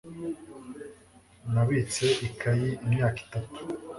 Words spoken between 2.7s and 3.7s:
imyaka itatu.